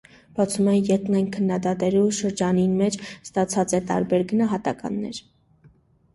[0.37, 5.23] Բացումէն ետք այն քննադատներու շրջանին մէջ ստացած է տարբեր գնահատականներ։